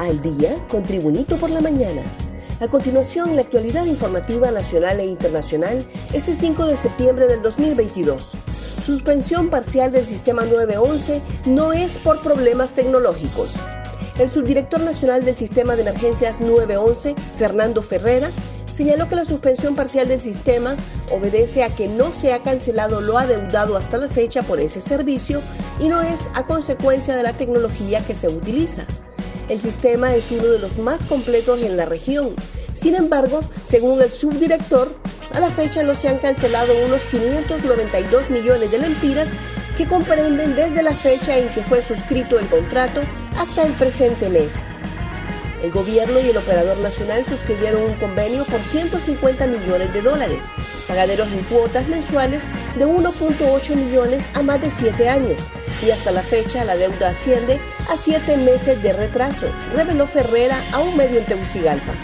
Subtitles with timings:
[0.00, 2.00] Al día con Tribunito por la mañana.
[2.60, 5.84] A continuación, la actualidad informativa nacional e internacional
[6.14, 8.32] este 5 de septiembre del 2022.
[8.82, 13.56] Suspensión parcial del sistema 911 no es por problemas tecnológicos.
[14.18, 18.30] El subdirector nacional del sistema de emergencias 911, Fernando Ferrera,
[18.72, 20.76] señaló que la suspensión parcial del sistema
[21.10, 25.42] obedece a que no se ha cancelado lo adeudado hasta la fecha por ese servicio
[25.78, 28.86] y no es a consecuencia de la tecnología que se utiliza.
[29.50, 32.36] El sistema es uno de los más completos en la región.
[32.72, 34.94] Sin embargo, según el subdirector,
[35.34, 39.30] a la fecha no se han cancelado unos 592 millones de lempiras
[39.76, 43.00] que comprenden desde la fecha en que fue suscrito el contrato
[43.36, 44.62] hasta el presente mes.
[45.64, 50.44] El gobierno y el operador nacional suscribieron un convenio por 150 millones de dólares,
[50.86, 52.44] pagaderos en cuotas mensuales
[52.78, 55.42] de 1.8 millones a más de 7 años.
[55.84, 60.80] Y hasta la fecha la deuda asciende a 7 meses de retraso, reveló Ferrera a
[60.80, 61.94] un medio en Tegucigalpa.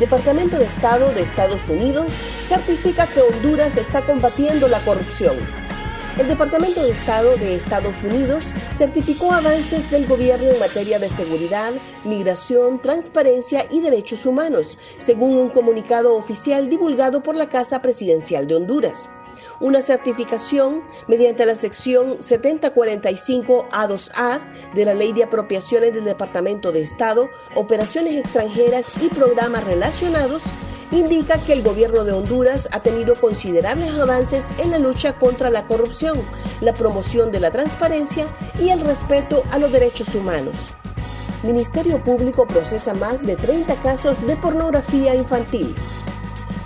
[0.00, 2.12] Departamento de Estado de Estados Unidos
[2.48, 5.36] certifica que Honduras está combatiendo la corrupción.
[6.18, 11.72] El Departamento de Estado de Estados Unidos certificó avances del gobierno en materia de seguridad,
[12.04, 18.56] migración, transparencia y derechos humanos, según un comunicado oficial divulgado por la Casa Presidencial de
[18.56, 19.10] Honduras
[19.60, 24.40] una certificación mediante la sección 7045A2A
[24.74, 30.42] de la Ley de Apropiaciones del Departamento de Estado, Operaciones extranjeras y programas relacionados
[30.90, 35.66] indica que el gobierno de Honduras ha tenido considerables avances en la lucha contra la
[35.66, 36.18] corrupción,
[36.60, 38.26] la promoción de la transparencia
[38.60, 40.54] y el respeto a los derechos humanos.
[41.42, 45.74] Ministerio Público procesa más de 30 casos de pornografía infantil.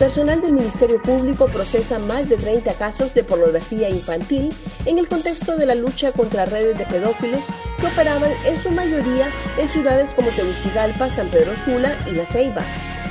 [0.03, 4.53] Personal del Ministerio Público procesa más de 30 casos de pornografía infantil
[4.85, 7.45] en el contexto de la lucha contra redes de pedófilos
[7.79, 12.65] que operaban en su mayoría en ciudades como Tegucigalpa, San Pedro Sula y La Ceiba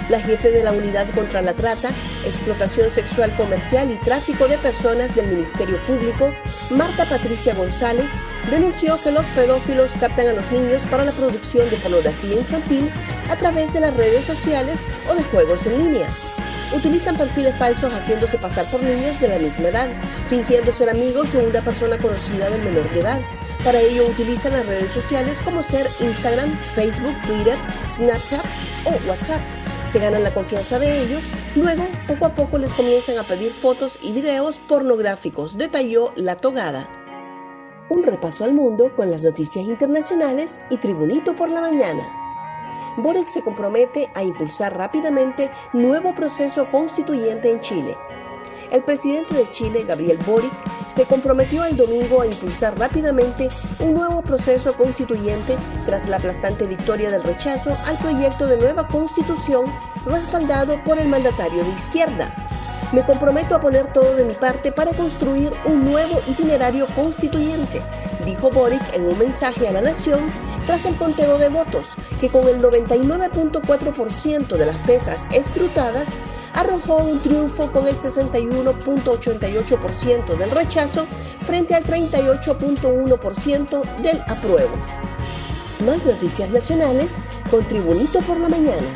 [0.10, 1.90] la jefe de la Unidad contra la Trata,
[2.26, 6.34] Explotación Sexual Comercial y Tráfico de Personas del Ministerio Público,
[6.70, 8.12] Marta Patricia González,
[8.50, 12.92] denunció que los pedófilos captan a los niños para la producción de pornografía infantil
[13.30, 16.08] a través de las redes sociales o de juegos en línea.
[16.74, 19.90] Utilizan perfiles falsos haciéndose pasar por niños de la misma edad,
[20.28, 23.20] fingiendo ser amigos o una persona conocida del menor de edad.
[23.64, 27.56] Para ello utilizan las redes sociales como ser Instagram, Facebook, Twitter,
[27.92, 28.46] Snapchat
[28.86, 29.42] o WhatsApp
[29.86, 31.24] se ganan la confianza de ellos,
[31.56, 36.90] luego poco a poco les comienzan a pedir fotos y videos pornográficos, detalló La Togada.
[37.90, 42.21] Un repaso al mundo con las noticias internacionales y Tribunito por la mañana.
[42.98, 47.98] Boric se compromete a impulsar rápidamente nuevo proceso constituyente en Chile.
[48.72, 50.52] El presidente de Chile, Gabriel Boric,
[50.88, 57.12] se comprometió el domingo a impulsar rápidamente un nuevo proceso constituyente tras la aplastante victoria
[57.12, 59.66] del rechazo al proyecto de nueva constitución
[60.06, 62.34] respaldado por el mandatario de izquierda.
[62.94, 67.82] Me comprometo a poner todo de mi parte para construir un nuevo itinerario constituyente,
[68.26, 70.20] dijo Boric en un mensaje a la nación
[70.66, 71.90] tras el conteo de votos,
[72.20, 76.08] que con el 99.4% de las pesas escrutadas
[76.54, 81.08] arrojó un triunfo con el 61.88% del rechazo
[81.46, 84.76] frente al 38.1% del apruebo.
[85.86, 87.18] Más noticias nacionales
[87.50, 88.88] con Tribunito por la Mañana.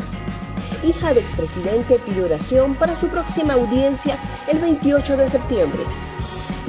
[0.83, 5.81] Hija de expresidente pide oración para su próxima audiencia el 28 de septiembre.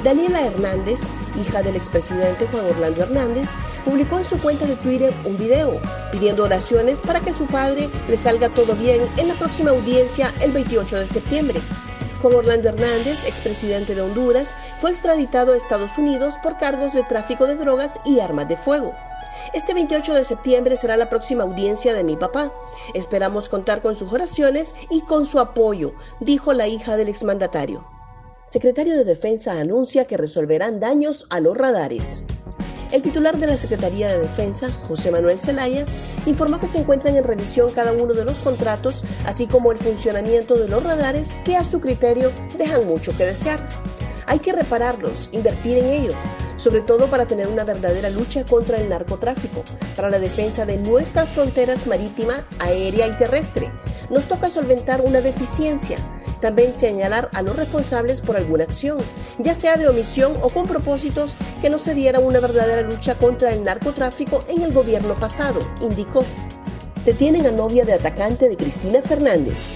[0.03, 1.01] Daniela Hernández,
[1.37, 3.49] hija del expresidente Juan Orlando Hernández,
[3.85, 5.79] publicó en su cuenta de Twitter un video
[6.11, 10.51] pidiendo oraciones para que su padre le salga todo bien en la próxima audiencia el
[10.51, 11.61] 28 de septiembre.
[12.21, 17.45] Juan Orlando Hernández, expresidente de Honduras, fue extraditado a Estados Unidos por cargos de tráfico
[17.45, 18.93] de drogas y armas de fuego.
[19.53, 22.51] Este 28 de septiembre será la próxima audiencia de mi papá.
[22.93, 27.96] Esperamos contar con sus oraciones y con su apoyo, dijo la hija del exmandatario.
[28.47, 32.23] Secretario de Defensa anuncia que resolverán daños a los radares.
[32.93, 35.83] El titular de la Secretaría de Defensa, José Manuel Zelaya,
[36.25, 40.55] informó que se encuentran en revisión cada uno de los contratos, así como el funcionamiento
[40.55, 43.59] de los radares que a su criterio dejan mucho que desear.
[44.27, 46.15] Hay que repararlos, invertir en ellos,
[46.55, 49.61] sobre todo para tener una verdadera lucha contra el narcotráfico,
[49.93, 53.69] para la defensa de nuestras fronteras marítima, aérea y terrestre.
[54.09, 55.97] Nos toca solventar una deficiencia,
[56.39, 58.97] también señalar a los responsables por alguna acción,
[59.39, 63.53] ya sea de omisión o con propósitos que no se diera una verdadera lucha contra
[63.53, 66.23] el narcotráfico en el gobierno pasado, indicó.
[67.05, 69.67] Detienen a novia de atacante de Cristina Fernández.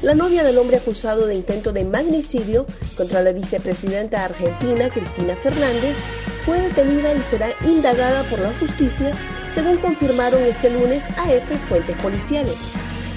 [0.00, 2.66] La novia del hombre acusado de intento de magnicidio
[2.96, 5.96] contra la vicepresidenta argentina Cristina Fernández
[6.42, 9.10] fue detenida y será indagada por la justicia
[9.52, 12.56] según confirmaron este lunes a F fuentes policiales.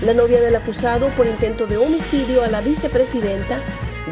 [0.02, 3.60] La novia del acusado por intento de homicidio a la vicepresidenta,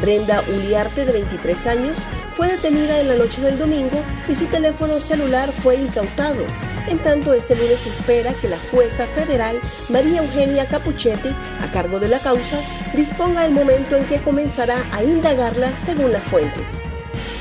[0.00, 1.98] Brenda Uliarte, de 23 años,
[2.36, 6.46] fue detenida en la noche del domingo y su teléfono celular fue incautado.
[6.86, 12.08] En tanto, este lunes espera que la jueza federal María Eugenia Capuchetti, a cargo de
[12.08, 12.58] la causa,
[12.94, 16.80] disponga el momento en que comenzará a indagarla según las fuentes.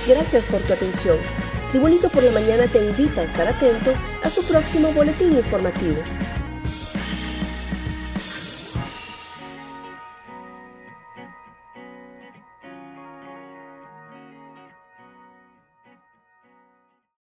[0.08, 1.18] Gracias por tu atención.
[1.70, 3.94] Tribunito por la Mañana te invita a estar atento
[4.24, 6.02] a su próximo boletín informativo.